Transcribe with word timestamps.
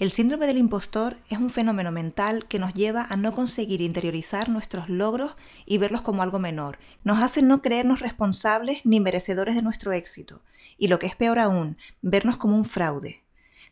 El 0.00 0.10
síndrome 0.10 0.46
del 0.46 0.56
impostor 0.56 1.18
es 1.28 1.36
un 1.36 1.50
fenómeno 1.50 1.92
mental 1.92 2.46
que 2.48 2.58
nos 2.58 2.72
lleva 2.72 3.06
a 3.10 3.18
no 3.18 3.34
conseguir 3.34 3.82
interiorizar 3.82 4.48
nuestros 4.48 4.88
logros 4.88 5.36
y 5.66 5.76
verlos 5.76 6.00
como 6.00 6.22
algo 6.22 6.38
menor. 6.38 6.78
Nos 7.04 7.22
hace 7.22 7.42
no 7.42 7.60
creernos 7.60 8.00
responsables 8.00 8.80
ni 8.84 8.98
merecedores 8.98 9.54
de 9.54 9.60
nuestro 9.60 9.92
éxito. 9.92 10.40
Y 10.78 10.88
lo 10.88 10.98
que 10.98 11.06
es 11.06 11.16
peor 11.16 11.38
aún, 11.38 11.76
vernos 12.00 12.38
como 12.38 12.56
un 12.56 12.64
fraude. 12.64 13.22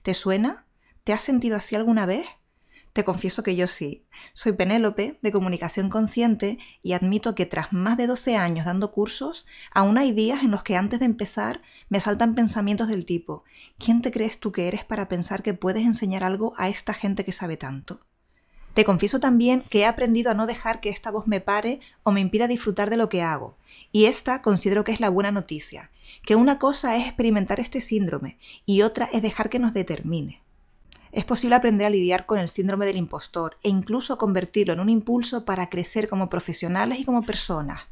¿Te 0.02 0.12
suena? 0.12 0.66
¿Te 1.02 1.14
has 1.14 1.22
sentido 1.22 1.56
así 1.56 1.76
alguna 1.76 2.04
vez? 2.04 2.26
Te 2.92 3.04
confieso 3.04 3.42
que 3.42 3.54
yo 3.54 3.66
sí. 3.66 4.06
Soy 4.32 4.52
Penélope, 4.52 5.18
de 5.22 5.32
comunicación 5.32 5.88
consciente, 5.88 6.58
y 6.82 6.92
admito 6.92 7.34
que 7.34 7.46
tras 7.46 7.72
más 7.72 7.96
de 7.96 8.06
12 8.06 8.36
años 8.36 8.66
dando 8.66 8.90
cursos, 8.90 9.46
aún 9.72 9.98
hay 9.98 10.12
días 10.12 10.42
en 10.42 10.50
los 10.50 10.62
que 10.62 10.76
antes 10.76 10.98
de 10.98 11.06
empezar 11.06 11.62
me 11.88 12.00
saltan 12.00 12.34
pensamientos 12.34 12.88
del 12.88 13.04
tipo, 13.04 13.44
¿quién 13.78 14.02
te 14.02 14.10
crees 14.10 14.40
tú 14.40 14.52
que 14.52 14.68
eres 14.68 14.84
para 14.84 15.08
pensar 15.08 15.42
que 15.42 15.54
puedes 15.54 15.84
enseñar 15.84 16.24
algo 16.24 16.54
a 16.56 16.68
esta 16.68 16.94
gente 16.94 17.24
que 17.24 17.32
sabe 17.32 17.56
tanto? 17.56 18.00
Te 18.74 18.84
confieso 18.84 19.18
también 19.18 19.64
que 19.68 19.80
he 19.80 19.86
aprendido 19.86 20.30
a 20.30 20.34
no 20.34 20.46
dejar 20.46 20.80
que 20.80 20.90
esta 20.90 21.10
voz 21.10 21.26
me 21.26 21.40
pare 21.40 21.80
o 22.04 22.12
me 22.12 22.20
impida 22.20 22.46
disfrutar 22.46 22.90
de 22.90 22.96
lo 22.96 23.08
que 23.08 23.22
hago. 23.22 23.56
Y 23.90 24.04
esta 24.04 24.40
considero 24.40 24.84
que 24.84 24.92
es 24.92 25.00
la 25.00 25.08
buena 25.08 25.32
noticia, 25.32 25.90
que 26.24 26.36
una 26.36 26.60
cosa 26.60 26.96
es 26.96 27.06
experimentar 27.06 27.58
este 27.58 27.80
síndrome 27.80 28.38
y 28.64 28.82
otra 28.82 29.08
es 29.12 29.20
dejar 29.20 29.50
que 29.50 29.58
nos 29.58 29.72
determine. 29.72 30.42
Es 31.12 31.24
posible 31.24 31.56
aprender 31.56 31.86
a 31.86 31.90
lidiar 31.90 32.26
con 32.26 32.38
el 32.38 32.48
síndrome 32.48 32.86
del 32.86 32.96
impostor 32.96 33.56
e 33.62 33.68
incluso 33.68 34.18
convertirlo 34.18 34.72
en 34.74 34.80
un 34.80 34.88
impulso 34.88 35.44
para 35.44 35.68
crecer 35.70 36.08
como 36.08 36.28
profesionales 36.28 36.98
y 36.98 37.04
como 37.04 37.22
personas. 37.22 37.82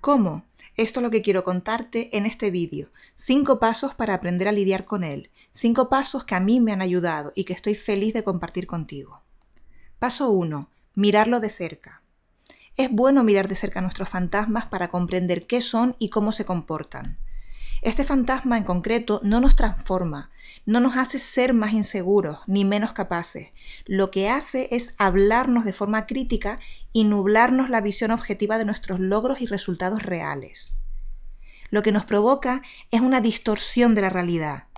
¿Cómo? 0.00 0.44
Esto 0.76 1.00
es 1.00 1.04
lo 1.04 1.10
que 1.10 1.22
quiero 1.22 1.44
contarte 1.44 2.16
en 2.16 2.26
este 2.26 2.50
vídeo. 2.50 2.88
Cinco 3.14 3.60
pasos 3.60 3.94
para 3.94 4.14
aprender 4.14 4.48
a 4.48 4.52
lidiar 4.52 4.84
con 4.84 5.04
él. 5.04 5.30
Cinco 5.50 5.88
pasos 5.88 6.24
que 6.24 6.34
a 6.34 6.40
mí 6.40 6.60
me 6.60 6.72
han 6.72 6.82
ayudado 6.82 7.32
y 7.36 7.44
que 7.44 7.52
estoy 7.52 7.74
feliz 7.74 8.14
de 8.14 8.24
compartir 8.24 8.66
contigo. 8.66 9.20
Paso 9.98 10.30
1. 10.30 10.68
Mirarlo 10.94 11.38
de 11.40 11.50
cerca. 11.50 12.02
Es 12.76 12.90
bueno 12.90 13.22
mirar 13.22 13.48
de 13.48 13.54
cerca 13.54 13.80
a 13.80 13.82
nuestros 13.82 14.08
fantasmas 14.08 14.66
para 14.66 14.88
comprender 14.88 15.46
qué 15.46 15.60
son 15.60 15.94
y 15.98 16.08
cómo 16.08 16.32
se 16.32 16.46
comportan. 16.46 17.18
Este 17.82 18.04
fantasma 18.04 18.56
en 18.56 18.62
concreto 18.62 19.20
no 19.24 19.40
nos 19.40 19.56
transforma, 19.56 20.30
no 20.66 20.78
nos 20.78 20.96
hace 20.96 21.18
ser 21.18 21.52
más 21.52 21.72
inseguros 21.72 22.38
ni 22.46 22.64
menos 22.64 22.92
capaces. 22.92 23.48
Lo 23.86 24.12
que 24.12 24.28
hace 24.28 24.68
es 24.70 24.94
hablarnos 24.98 25.64
de 25.64 25.72
forma 25.72 26.06
crítica 26.06 26.60
y 26.92 27.02
nublarnos 27.02 27.70
la 27.70 27.80
visión 27.80 28.12
objetiva 28.12 28.56
de 28.56 28.64
nuestros 28.64 29.00
logros 29.00 29.40
y 29.40 29.46
resultados 29.46 30.04
reales. 30.04 30.74
Lo 31.70 31.82
que 31.82 31.90
nos 31.90 32.04
provoca 32.04 32.62
es 32.92 33.00
una 33.00 33.20
distorsión 33.20 33.96
de 33.96 34.02
la 34.02 34.10
realidad. 34.10 34.68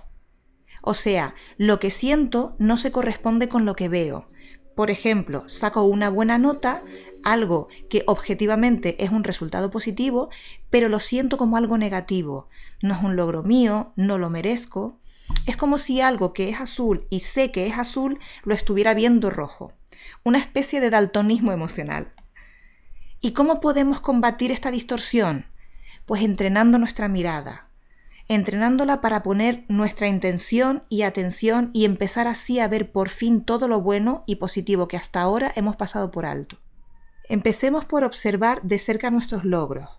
O 0.81 0.95
sea, 0.95 1.35
lo 1.57 1.79
que 1.79 1.91
siento 1.91 2.55
no 2.57 2.75
se 2.75 2.91
corresponde 2.91 3.47
con 3.47 3.65
lo 3.65 3.75
que 3.75 3.87
veo. 3.87 4.29
Por 4.75 4.89
ejemplo, 4.89 5.47
saco 5.47 5.83
una 5.83 6.09
buena 6.09 6.37
nota, 6.37 6.83
algo 7.25 7.67
que 7.89 8.03
objetivamente 8.07 9.03
es 9.03 9.09
un 9.09 9.25
resultado 9.25 9.69
positivo, 9.69 10.29
pero 10.69 10.87
lo 10.87 11.01
siento 11.01 11.37
como 11.37 11.57
algo 11.57 11.77
negativo. 11.77 12.47
No 12.81 12.93
es 12.93 13.03
un 13.03 13.17
logro 13.17 13.43
mío, 13.43 13.91
no 13.97 14.17
lo 14.17 14.29
merezco. 14.29 14.99
Es 15.45 15.57
como 15.57 15.77
si 15.77 15.99
algo 15.99 16.33
que 16.33 16.49
es 16.49 16.61
azul 16.61 17.07
y 17.09 17.19
sé 17.19 17.51
que 17.51 17.67
es 17.67 17.77
azul 17.77 18.19
lo 18.43 18.53
estuviera 18.53 18.93
viendo 18.93 19.29
rojo. 19.29 19.73
Una 20.23 20.37
especie 20.37 20.79
de 20.79 20.91
daltonismo 20.91 21.51
emocional. 21.51 22.13
¿Y 23.21 23.31
cómo 23.31 23.59
podemos 23.59 24.01
combatir 24.01 24.51
esta 24.51 24.69
distorsión? 24.69 25.47
Pues 26.05 26.21
entrenando 26.21 26.77
nuestra 26.77 27.07
mirada, 27.07 27.69
entrenándola 28.27 29.01
para 29.01 29.23
poner 29.23 29.63
nuestra 29.67 30.07
intención 30.07 30.83
y 30.89 31.01
atención 31.01 31.71
y 31.73 31.85
empezar 31.85 32.27
así 32.27 32.59
a 32.59 32.67
ver 32.67 32.91
por 32.91 33.09
fin 33.09 33.43
todo 33.43 33.67
lo 33.67 33.81
bueno 33.81 34.23
y 34.27 34.35
positivo 34.35 34.87
que 34.87 34.97
hasta 34.97 35.21
ahora 35.21 35.51
hemos 35.55 35.75
pasado 35.75 36.11
por 36.11 36.27
alto. 36.27 36.59
Empecemos 37.27 37.85
por 37.85 38.03
observar 38.03 38.61
de 38.61 38.77
cerca 38.77 39.09
nuestros 39.09 39.45
logros, 39.45 39.89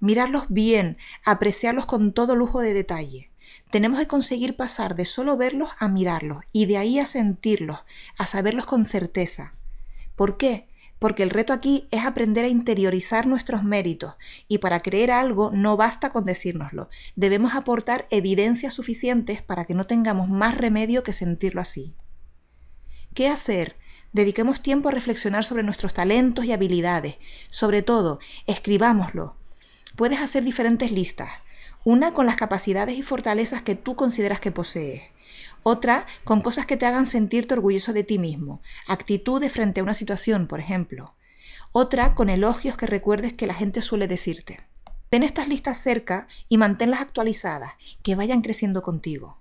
mirarlos 0.00 0.46
bien, 0.48 0.98
apreciarlos 1.24 1.86
con 1.86 2.12
todo 2.12 2.34
lujo 2.34 2.60
de 2.60 2.74
detalle. 2.74 3.30
Tenemos 3.70 4.00
que 4.00 4.08
conseguir 4.08 4.56
pasar 4.56 4.96
de 4.96 5.04
solo 5.04 5.36
verlos 5.36 5.70
a 5.78 5.88
mirarlos 5.88 6.38
y 6.52 6.66
de 6.66 6.78
ahí 6.78 6.98
a 6.98 7.06
sentirlos, 7.06 7.84
a 8.18 8.26
saberlos 8.26 8.66
con 8.66 8.84
certeza. 8.84 9.54
¿Por 10.16 10.36
qué? 10.36 10.66
Porque 10.98 11.22
el 11.22 11.30
reto 11.30 11.52
aquí 11.52 11.86
es 11.90 12.04
aprender 12.04 12.44
a 12.44 12.48
interiorizar 12.48 13.26
nuestros 13.26 13.62
méritos 13.62 14.14
y 14.48 14.58
para 14.58 14.80
creer 14.80 15.10
algo 15.10 15.50
no 15.52 15.76
basta 15.76 16.10
con 16.10 16.24
decírnoslo, 16.24 16.88
debemos 17.14 17.54
aportar 17.54 18.06
evidencias 18.10 18.74
suficientes 18.74 19.42
para 19.42 19.66
que 19.66 19.74
no 19.74 19.86
tengamos 19.86 20.28
más 20.28 20.56
remedio 20.56 21.02
que 21.02 21.12
sentirlo 21.12 21.60
así. 21.60 21.94
¿Qué 23.14 23.28
hacer? 23.28 23.76
Dediquemos 24.12 24.62
tiempo 24.62 24.88
a 24.88 24.92
reflexionar 24.92 25.44
sobre 25.44 25.62
nuestros 25.62 25.94
talentos 25.94 26.44
y 26.44 26.52
habilidades. 26.52 27.16
Sobre 27.50 27.82
todo, 27.82 28.18
escribámoslo. 28.46 29.36
Puedes 29.96 30.20
hacer 30.20 30.44
diferentes 30.44 30.92
listas. 30.92 31.30
Una 31.84 32.12
con 32.12 32.26
las 32.26 32.36
capacidades 32.36 32.96
y 32.96 33.02
fortalezas 33.02 33.62
que 33.62 33.74
tú 33.74 33.96
consideras 33.96 34.40
que 34.40 34.52
posees. 34.52 35.02
Otra 35.62 36.06
con 36.24 36.40
cosas 36.40 36.66
que 36.66 36.76
te 36.76 36.86
hagan 36.86 37.06
sentirte 37.06 37.54
orgulloso 37.54 37.92
de 37.92 38.04
ti 38.04 38.18
mismo. 38.18 38.60
Actitudes 38.86 39.52
frente 39.52 39.80
a 39.80 39.82
una 39.82 39.94
situación, 39.94 40.46
por 40.46 40.60
ejemplo. 40.60 41.14
Otra 41.72 42.14
con 42.14 42.30
elogios 42.30 42.76
que 42.76 42.86
recuerdes 42.86 43.32
que 43.32 43.46
la 43.46 43.54
gente 43.54 43.82
suele 43.82 44.08
decirte. 44.08 44.60
Ten 45.10 45.22
estas 45.22 45.48
listas 45.48 45.78
cerca 45.78 46.26
y 46.48 46.56
manténlas 46.56 47.00
actualizadas, 47.00 47.72
que 48.02 48.14
vayan 48.14 48.42
creciendo 48.42 48.82
contigo. 48.82 49.38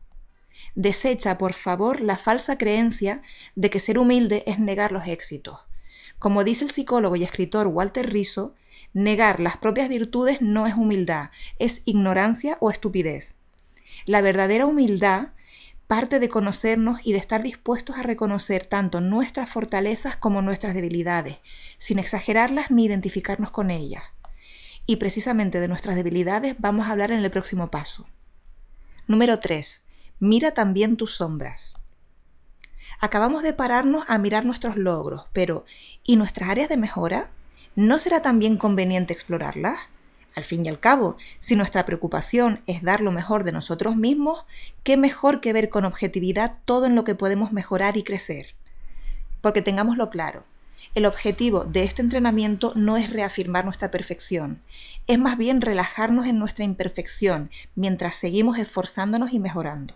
Desecha, 0.75 1.37
por 1.37 1.53
favor, 1.53 2.01
la 2.01 2.17
falsa 2.17 2.57
creencia 2.57 3.21
de 3.55 3.69
que 3.69 3.79
ser 3.79 3.97
humilde 3.97 4.43
es 4.45 4.59
negar 4.59 4.91
los 4.91 5.07
éxitos. 5.07 5.59
Como 6.19 6.43
dice 6.43 6.65
el 6.65 6.71
psicólogo 6.71 7.15
y 7.15 7.23
escritor 7.23 7.67
Walter 7.67 8.11
Rizzo, 8.11 8.55
negar 8.93 9.39
las 9.39 9.57
propias 9.57 9.89
virtudes 9.89 10.41
no 10.41 10.67
es 10.67 10.73
humildad, 10.73 11.29
es 11.59 11.81
ignorancia 11.85 12.57
o 12.59 12.71
estupidez. 12.71 13.35
La 14.05 14.21
verdadera 14.21 14.65
humildad 14.65 15.29
parte 15.87 16.19
de 16.19 16.29
conocernos 16.29 16.99
y 17.03 17.13
de 17.13 17.19
estar 17.19 17.43
dispuestos 17.43 17.97
a 17.97 18.03
reconocer 18.03 18.65
tanto 18.65 19.01
nuestras 19.01 19.49
fortalezas 19.49 20.17
como 20.17 20.41
nuestras 20.41 20.73
debilidades, 20.73 21.37
sin 21.77 21.99
exagerarlas 21.99 22.71
ni 22.71 22.85
identificarnos 22.85 23.51
con 23.51 23.69
ellas. 23.69 24.03
Y 24.87 24.97
precisamente 24.97 25.59
de 25.59 25.67
nuestras 25.67 25.95
debilidades 25.95 26.55
vamos 26.57 26.87
a 26.87 26.91
hablar 26.91 27.11
en 27.11 27.23
el 27.23 27.31
próximo 27.31 27.69
paso. 27.69 28.07
Número 29.07 29.39
3 29.39 29.84
mira 30.19 30.51
también 30.51 30.97
tus 30.97 31.15
sombras. 31.15 31.75
Acabamos 32.99 33.43
de 33.43 33.53
pararnos 33.53 34.05
a 34.07 34.17
mirar 34.17 34.45
nuestros 34.45 34.77
logros, 34.77 35.25
pero 35.33 35.65
¿y 36.03 36.15
nuestras 36.15 36.49
áreas 36.49 36.69
de 36.69 36.77
mejora? 36.77 37.29
¿No 37.75 37.99
será 37.99 38.21
también 38.21 38.57
conveniente 38.57 39.13
explorarlas? 39.13 39.77
Al 40.35 40.43
fin 40.43 40.65
y 40.65 40.69
al 40.69 40.79
cabo, 40.79 41.17
si 41.39 41.55
nuestra 41.55 41.85
preocupación 41.85 42.61
es 42.67 42.81
dar 42.83 43.01
lo 43.01 43.11
mejor 43.11 43.43
de 43.43 43.51
nosotros 43.51 43.95
mismos, 43.95 44.45
¿qué 44.83 44.97
mejor 44.97 45.41
que 45.41 45.53
ver 45.53 45.69
con 45.69 45.85
objetividad 45.85 46.57
todo 46.65 46.85
en 46.85 46.95
lo 46.95 47.03
que 47.03 47.15
podemos 47.15 47.51
mejorar 47.51 47.97
y 47.97 48.03
crecer? 48.03 48.55
Porque 49.41 49.61
tengámoslo 49.61 50.09
claro, 50.09 50.45
el 50.93 51.05
objetivo 51.05 51.65
de 51.65 51.83
este 51.83 52.01
entrenamiento 52.01 52.73
no 52.75 52.95
es 52.95 53.09
reafirmar 53.09 53.65
nuestra 53.65 53.91
perfección, 53.91 54.61
es 55.07 55.19
más 55.19 55.37
bien 55.37 55.61
relajarnos 55.61 56.25
en 56.25 56.39
nuestra 56.39 56.63
imperfección 56.63 57.49
mientras 57.75 58.15
seguimos 58.15 58.57
esforzándonos 58.57 59.33
y 59.33 59.39
mejorando. 59.39 59.95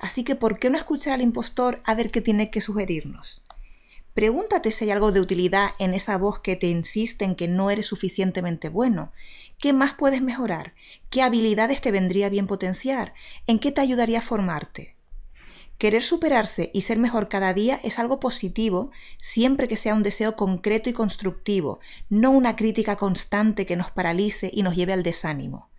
Así 0.00 0.24
que, 0.24 0.34
¿por 0.34 0.58
qué 0.58 0.70
no 0.70 0.78
escuchar 0.78 1.12
al 1.12 1.20
impostor 1.20 1.82
a 1.84 1.94
ver 1.94 2.10
qué 2.10 2.22
tiene 2.22 2.50
que 2.50 2.62
sugerirnos? 2.62 3.44
Pregúntate 4.14 4.72
si 4.72 4.84
hay 4.84 4.90
algo 4.90 5.12
de 5.12 5.20
utilidad 5.20 5.70
en 5.78 5.94
esa 5.94 6.16
voz 6.16 6.40
que 6.40 6.56
te 6.56 6.66
insiste 6.66 7.24
en 7.24 7.36
que 7.36 7.46
no 7.46 7.70
eres 7.70 7.86
suficientemente 7.86 8.70
bueno. 8.70 9.12
¿Qué 9.58 9.72
más 9.72 9.92
puedes 9.92 10.22
mejorar? 10.22 10.74
¿Qué 11.10 11.22
habilidades 11.22 11.80
te 11.80 11.92
vendría 11.92 12.30
bien 12.30 12.46
potenciar? 12.46 13.14
¿En 13.46 13.58
qué 13.58 13.70
te 13.72 13.82
ayudaría 13.82 14.18
a 14.18 14.22
formarte? 14.22 14.96
Querer 15.76 16.02
superarse 16.02 16.70
y 16.74 16.82
ser 16.82 16.98
mejor 16.98 17.28
cada 17.28 17.54
día 17.54 17.78
es 17.84 17.98
algo 17.98 18.20
positivo 18.20 18.90
siempre 19.18 19.68
que 19.68 19.76
sea 19.76 19.94
un 19.94 20.02
deseo 20.02 20.34
concreto 20.34 20.90
y 20.90 20.92
constructivo, 20.92 21.80
no 22.08 22.30
una 22.30 22.56
crítica 22.56 22.96
constante 22.96 23.64
que 23.64 23.76
nos 23.76 23.90
paralice 23.90 24.50
y 24.52 24.62
nos 24.62 24.76
lleve 24.76 24.92
al 24.92 25.02
desánimo. 25.02 25.70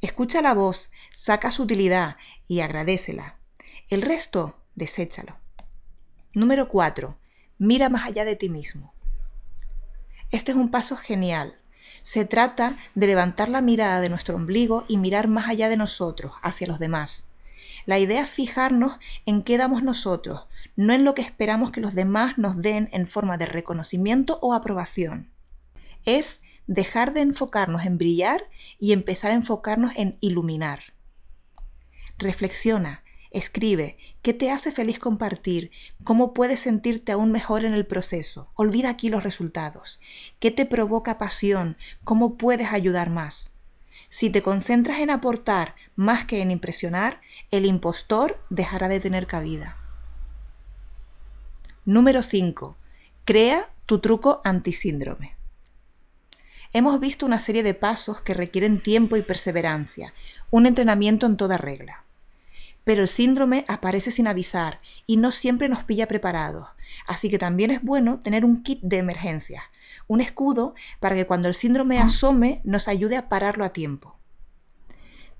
Escucha 0.00 0.42
la 0.42 0.54
voz, 0.54 0.90
saca 1.14 1.50
su 1.50 1.62
utilidad 1.62 2.16
y 2.46 2.60
agradecela. 2.60 3.38
El 3.88 4.02
resto, 4.02 4.56
deséchalo. 4.74 5.36
Número 6.34 6.68
4. 6.68 7.16
Mira 7.58 7.88
más 7.88 8.04
allá 8.04 8.24
de 8.24 8.34
ti 8.34 8.48
mismo. 8.48 8.92
Este 10.32 10.50
es 10.50 10.56
un 10.56 10.72
paso 10.72 10.96
genial. 10.96 11.54
Se 12.02 12.24
trata 12.24 12.76
de 12.96 13.06
levantar 13.06 13.48
la 13.48 13.60
mirada 13.60 14.00
de 14.00 14.08
nuestro 14.08 14.34
ombligo 14.34 14.84
y 14.88 14.96
mirar 14.96 15.28
más 15.28 15.48
allá 15.48 15.68
de 15.68 15.76
nosotros, 15.76 16.32
hacia 16.42 16.66
los 16.66 16.80
demás. 16.80 17.26
La 17.84 18.00
idea 18.00 18.24
es 18.24 18.28
fijarnos 18.30 18.96
en 19.24 19.44
qué 19.44 19.56
damos 19.56 19.84
nosotros, 19.84 20.48
no 20.74 20.92
en 20.92 21.04
lo 21.04 21.14
que 21.14 21.22
esperamos 21.22 21.70
que 21.70 21.80
los 21.80 21.94
demás 21.94 22.38
nos 22.38 22.60
den 22.60 22.88
en 22.90 23.06
forma 23.06 23.38
de 23.38 23.46
reconocimiento 23.46 24.40
o 24.42 24.52
aprobación. 24.52 25.30
Es 26.04 26.42
dejar 26.66 27.14
de 27.14 27.20
enfocarnos 27.20 27.84
en 27.84 27.98
brillar 27.98 28.48
y 28.80 28.90
empezar 28.90 29.30
a 29.30 29.34
enfocarnos 29.34 29.92
en 29.94 30.18
iluminar. 30.20 30.80
Reflexiona, 32.18 33.04
Escribe 33.30 33.98
qué 34.22 34.32
te 34.32 34.50
hace 34.50 34.72
feliz 34.72 34.98
compartir, 34.98 35.70
cómo 36.04 36.32
puedes 36.32 36.60
sentirte 36.60 37.12
aún 37.12 37.32
mejor 37.32 37.64
en 37.64 37.74
el 37.74 37.86
proceso. 37.86 38.50
Olvida 38.54 38.90
aquí 38.90 39.08
los 39.08 39.24
resultados. 39.24 40.00
¿Qué 40.38 40.50
te 40.50 40.66
provoca 40.66 41.18
pasión? 41.18 41.76
¿Cómo 42.04 42.36
puedes 42.36 42.72
ayudar 42.72 43.10
más? 43.10 43.52
Si 44.08 44.30
te 44.30 44.42
concentras 44.42 45.00
en 45.00 45.10
aportar 45.10 45.74
más 45.96 46.24
que 46.24 46.40
en 46.40 46.50
impresionar, 46.50 47.20
el 47.50 47.66
impostor 47.66 48.40
dejará 48.50 48.88
de 48.88 49.00
tener 49.00 49.26
cabida. 49.26 49.76
Número 51.84 52.22
5. 52.22 52.76
Crea 53.24 53.64
tu 53.86 53.98
truco 54.00 54.40
antisíndrome. 54.44 55.36
Hemos 56.72 57.00
visto 57.00 57.26
una 57.26 57.38
serie 57.38 57.62
de 57.62 57.74
pasos 57.74 58.20
que 58.20 58.34
requieren 58.34 58.82
tiempo 58.82 59.16
y 59.16 59.22
perseverancia, 59.22 60.12
un 60.50 60.66
entrenamiento 60.66 61.26
en 61.26 61.36
toda 61.36 61.58
regla. 61.58 62.05
Pero 62.86 63.02
el 63.02 63.08
síndrome 63.08 63.64
aparece 63.66 64.12
sin 64.12 64.28
avisar 64.28 64.80
y 65.06 65.16
no 65.16 65.32
siempre 65.32 65.68
nos 65.68 65.82
pilla 65.82 66.06
preparados, 66.06 66.68
así 67.08 67.28
que 67.28 67.36
también 67.36 67.72
es 67.72 67.82
bueno 67.82 68.20
tener 68.20 68.44
un 68.44 68.62
kit 68.62 68.80
de 68.80 68.98
emergencia, 68.98 69.64
un 70.06 70.20
escudo 70.20 70.76
para 71.00 71.16
que 71.16 71.26
cuando 71.26 71.48
el 71.48 71.54
síndrome 71.56 71.98
asome 71.98 72.60
nos 72.62 72.86
ayude 72.86 73.16
a 73.16 73.28
pararlo 73.28 73.64
a 73.64 73.70
tiempo. 73.70 74.16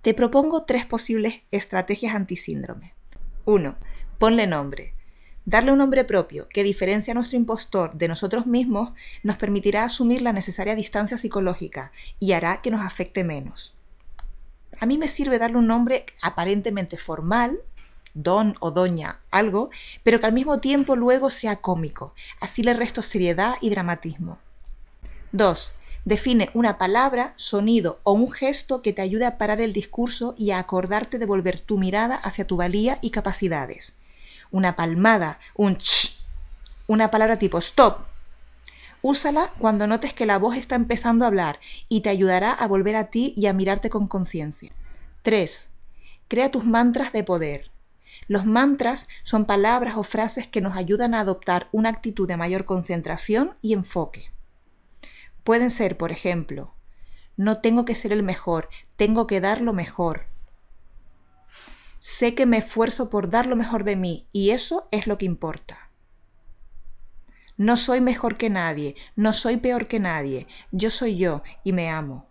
Te 0.02 0.12
propongo 0.12 0.64
tres 0.64 0.87
posibles 0.87 1.43
estrategias 1.52 2.16
antisíndrome. 2.16 2.94
1. 3.44 3.76
Ponle 4.19 4.49
nombre. 4.49 4.94
Darle 5.44 5.70
un 5.70 5.78
nombre 5.78 6.02
propio 6.02 6.49
que 6.49 6.64
diferencia 6.64 7.12
a 7.12 7.14
nuestro 7.14 7.37
impostor 7.37 7.94
de 7.94 8.08
nosotros 8.08 8.49
mismos 8.49 8.90
nos 9.22 9.37
permitirá 9.37 9.84
asumir 9.84 10.20
la 10.20 10.32
necesaria 10.32 10.75
distancia 10.75 11.16
psicológica 11.16 11.92
y 12.19 12.32
hará 12.32 12.60
que 12.60 12.72
nos 12.72 12.84
afecte 12.84 13.22
menos. 13.22 13.75
A 14.80 14.86
mí 14.86 14.98
me 14.98 15.08
sirve 15.08 15.38
darle 15.38 15.58
un 15.58 15.66
nombre 15.66 16.06
aparentemente 16.22 16.96
formal, 16.96 17.60
don 18.14 18.54
o 18.60 18.70
doña, 18.70 19.20
algo, 19.30 19.70
pero 20.02 20.20
que 20.20 20.26
al 20.26 20.32
mismo 20.32 20.60
tiempo 20.60 20.96
luego 20.96 21.30
sea 21.30 21.56
cómico. 21.56 22.14
Así 22.40 22.62
le 22.62 22.74
resto 22.74 23.02
seriedad 23.02 23.54
y 23.60 23.70
dramatismo. 23.70 24.38
2. 25.32 25.72
Define 26.04 26.50
una 26.54 26.78
palabra, 26.78 27.32
sonido 27.36 28.00
o 28.04 28.12
un 28.12 28.30
gesto 28.30 28.80
que 28.80 28.92
te 28.92 29.02
ayude 29.02 29.26
a 29.26 29.38
parar 29.38 29.60
el 29.60 29.72
discurso 29.72 30.34
y 30.38 30.52
a 30.52 30.58
acordarte 30.58 31.18
de 31.18 31.26
volver 31.26 31.60
tu 31.60 31.78
mirada 31.78 32.16
hacia 32.16 32.46
tu 32.46 32.56
valía 32.56 32.98
y 33.02 33.10
capacidades 33.10 33.96
una 34.50 34.76
palmada, 34.76 35.38
un 35.54 35.76
ch, 35.76 36.18
una 36.86 37.10
palabra 37.10 37.38
tipo 37.38 37.58
stop. 37.58 38.06
Úsala 39.08 39.53
cuando 39.61 39.87
notes 39.87 40.12
que 40.12 40.26
la 40.26 40.37
voz 40.37 40.56
está 40.56 40.75
empezando 40.75 41.25
a 41.25 41.29
hablar 41.29 41.61
y 41.88 42.00
te 42.00 42.08
ayudará 42.08 42.50
a 42.50 42.67
volver 42.67 42.97
a 42.97 43.05
ti 43.05 43.35
y 43.37 43.47
a 43.47 43.53
mirarte 43.53 43.88
con 43.88 44.08
conciencia. 44.08 44.73
3. 45.23 45.70
Crea 46.26 46.50
tus 46.50 46.64
mantras 46.64 47.12
de 47.12 47.23
poder. 47.23 47.70
Los 48.26 48.47
mantras 48.47 49.06
son 49.23 49.44
palabras 49.44 49.97
o 49.97 50.03
frases 50.03 50.49
que 50.49 50.61
nos 50.61 50.76
ayudan 50.76 51.14
a 51.14 51.20
adoptar 51.20 51.69
una 51.70 51.88
actitud 51.88 52.26
de 52.26 52.37
mayor 52.37 52.64
concentración 52.64 53.55
y 53.62 53.75
enfoque. 53.75 54.32
Pueden 55.44 55.70
ser, 55.70 55.97
por 55.97 56.11
ejemplo, 56.11 56.75
no 57.37 57.61
tengo 57.61 57.85
que 57.85 57.94
ser 57.94 58.12
el 58.12 58.25
mejor, 58.25 58.70
tengo 58.97 59.29
que 59.29 59.41
dar 59.41 59.61
lo 59.61 59.73
mejor. 59.73 60.26
Sé 62.00 62.35
que 62.35 62.44
me 62.44 62.59
esfuerzo 62.59 63.09
por 63.09 63.31
dar 63.31 63.47
lo 63.47 63.55
mejor 63.55 63.85
de 63.85 63.94
mí 63.94 64.26
y 64.32 64.50
eso 64.50 64.88
es 64.91 65.06
lo 65.06 65.17
que 65.17 65.26
importa. 65.26 65.86
No 67.56 67.76
soy 67.76 68.00
mejor 68.00 68.37
que 68.37 68.50
nadie, 68.50 68.97
no 69.14 69.32
soy 69.32 69.56
peor 69.56 69.88
que 69.88 69.99
nadie, 69.99 70.47
yo 70.73 70.91
soy 70.91 71.17
yo 71.17 71.43
y 71.64 71.73
me 71.73 71.88
amo. 71.88 72.29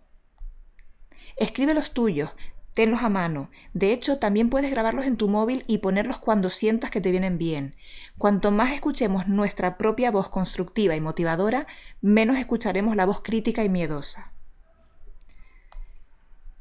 Escribe 1.36 1.74
los 1.74 1.90
tuyos, 1.90 2.30
tenlos 2.74 3.02
a 3.02 3.08
mano. 3.08 3.50
De 3.72 3.92
hecho, 3.92 4.18
también 4.18 4.50
puedes 4.50 4.70
grabarlos 4.70 5.06
en 5.06 5.16
tu 5.16 5.28
móvil 5.28 5.64
y 5.66 5.78
ponerlos 5.78 6.18
cuando 6.18 6.50
sientas 6.50 6.90
que 6.90 7.00
te 7.00 7.10
vienen 7.10 7.38
bien. 7.38 7.74
Cuanto 8.18 8.52
más 8.52 8.72
escuchemos 8.72 9.26
nuestra 9.26 9.78
propia 9.78 10.10
voz 10.10 10.28
constructiva 10.28 10.94
y 10.94 11.00
motivadora, 11.00 11.66
menos 12.00 12.36
escucharemos 12.36 12.94
la 12.94 13.06
voz 13.06 13.22
crítica 13.22 13.64
y 13.64 13.68
miedosa. 13.68 14.32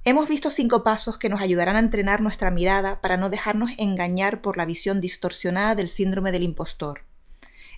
Hemos 0.06 0.28
visto 0.28 0.50
cinco 0.52 0.84
pasos 0.84 1.18
que 1.18 1.30
nos 1.30 1.42
ayudarán 1.42 1.76
a 1.76 1.80
entrenar 1.80 2.22
nuestra 2.22 2.50
mirada 2.50 3.02
para 3.02 3.18
no 3.18 3.30
dejarnos 3.30 3.72
engañar 3.78 4.42
por 4.42 4.56
la 4.56 4.66
visión 4.66 5.02
distorsionada 5.02 5.76
del 5.76 5.90
síndrome 5.90 6.32
del 6.32 6.44
impostor. 6.44 7.06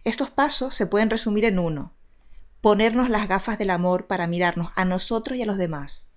Estos 0.07 0.29
pasos 0.29 0.73
se 0.73 0.87
pueden 0.87 1.09
resumir 1.09 1.43
en 1.43 1.59
uno. 1.59 1.93
Ponernos 2.61 3.09
las 3.09 3.27
gafas 3.27 3.57
del 3.57 3.69
amor 3.69 4.07
para 4.07 4.25
mirarnos 4.25 4.71
a 4.77 4.85
nosotros 4.85 5.37
y 5.37 5.41
a 5.41 5.45
los 5.45 5.57
demás. 5.57 6.07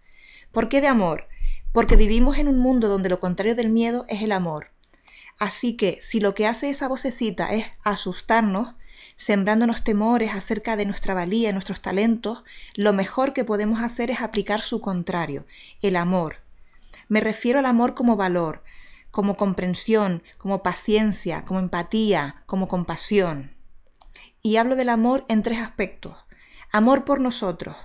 ¿Por 0.52 0.68
qué 0.68 0.80
de 0.80 0.86
amor? 0.86 1.26
Porque 1.72 1.96
vivimos 1.96 2.38
en 2.38 2.46
un 2.46 2.60
mundo 2.60 2.86
donde 2.86 3.08
lo 3.08 3.18
contrario 3.18 3.56
del 3.56 3.68
miedo 3.68 4.04
es 4.08 4.22
el 4.22 4.30
amor. 4.30 4.70
Así 5.40 5.76
que 5.76 5.98
si 6.02 6.20
lo 6.20 6.36
que 6.36 6.46
hace 6.46 6.70
esa 6.70 6.86
vocecita 6.86 7.52
es 7.52 7.66
asustarnos, 7.82 8.76
sembrándonos 9.16 9.82
temores 9.82 10.36
acerca 10.36 10.76
de 10.76 10.86
nuestra 10.86 11.14
valía 11.14 11.52
nuestros 11.52 11.82
talentos, 11.82 12.44
lo 12.76 12.92
mejor 12.92 13.32
que 13.32 13.42
podemos 13.42 13.82
hacer 13.82 14.12
es 14.12 14.20
aplicar 14.20 14.60
su 14.60 14.80
contrario, 14.80 15.46
el 15.82 15.96
amor. 15.96 16.36
Me 17.08 17.18
refiero 17.18 17.58
al 17.58 17.66
amor 17.66 17.96
como 17.96 18.14
valor, 18.14 18.62
como 19.10 19.36
comprensión, 19.36 20.22
como 20.38 20.62
paciencia, 20.62 21.44
como 21.44 21.58
empatía, 21.58 22.44
como 22.46 22.68
compasión. 22.68 23.58
Y 24.42 24.56
hablo 24.56 24.76
del 24.76 24.88
amor 24.88 25.24
en 25.28 25.42
tres 25.42 25.58
aspectos. 25.58 26.16
Amor 26.72 27.04
por 27.04 27.20
nosotros, 27.20 27.76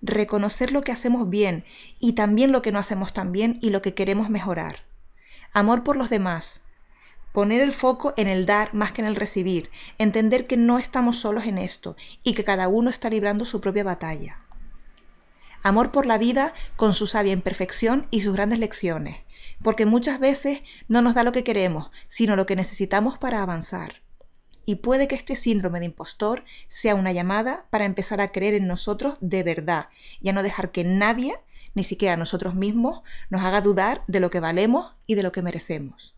reconocer 0.00 0.72
lo 0.72 0.82
que 0.82 0.92
hacemos 0.92 1.28
bien 1.28 1.64
y 1.98 2.12
también 2.12 2.52
lo 2.52 2.62
que 2.62 2.72
no 2.72 2.78
hacemos 2.78 3.12
tan 3.12 3.32
bien 3.32 3.58
y 3.62 3.70
lo 3.70 3.82
que 3.82 3.94
queremos 3.94 4.30
mejorar. 4.30 4.84
Amor 5.52 5.82
por 5.82 5.96
los 5.96 6.10
demás, 6.10 6.62
Poner 7.32 7.60
el 7.60 7.72
foco 7.72 8.14
en 8.16 8.26
el 8.26 8.46
dar 8.46 8.74
más 8.74 8.92
que 8.92 9.02
en 9.02 9.06
el 9.06 9.14
recibir, 9.14 9.70
entender 9.98 10.46
que 10.46 10.56
no 10.56 10.78
estamos 10.78 11.18
solos 11.18 11.44
en 11.44 11.58
esto 11.58 11.94
y 12.24 12.32
que 12.32 12.44
cada 12.44 12.68
uno 12.68 12.90
está 12.90 13.10
librando 13.10 13.44
su 13.44 13.60
propia 13.60 13.84
batalla. 13.84 14.40
Amor 15.62 15.92
por 15.92 16.06
la 16.06 16.18
vida 16.18 16.54
con 16.76 16.94
su 16.94 17.06
sabia 17.06 17.32
imperfección 17.32 18.06
y 18.10 18.22
sus 18.22 18.32
grandes 18.32 18.58
lecciones, 18.58 19.18
porque 19.62 19.86
muchas 19.86 20.20
veces 20.20 20.62
no 20.88 21.02
nos 21.02 21.14
da 21.14 21.22
lo 21.22 21.32
que 21.32 21.44
queremos, 21.44 21.90
sino 22.06 22.34
lo 22.34 22.46
que 22.46 22.56
necesitamos 22.56 23.18
para 23.18 23.42
avanzar. 23.42 24.02
Y 24.68 24.74
puede 24.74 25.08
que 25.08 25.14
este 25.14 25.34
síndrome 25.34 25.78
de 25.78 25.86
impostor 25.86 26.44
sea 26.68 26.94
una 26.94 27.10
llamada 27.10 27.66
para 27.70 27.86
empezar 27.86 28.20
a 28.20 28.32
creer 28.32 28.52
en 28.52 28.66
nosotros 28.66 29.16
de 29.22 29.42
verdad 29.42 29.88
y 30.20 30.28
a 30.28 30.34
no 30.34 30.42
dejar 30.42 30.72
que 30.72 30.84
nadie, 30.84 31.36
ni 31.72 31.84
siquiera 31.84 32.18
nosotros 32.18 32.54
mismos, 32.54 33.00
nos 33.30 33.40
haga 33.44 33.62
dudar 33.62 34.04
de 34.08 34.20
lo 34.20 34.28
que 34.28 34.40
valemos 34.40 34.94
y 35.06 35.14
de 35.14 35.22
lo 35.22 35.32
que 35.32 35.40
merecemos. 35.40 36.17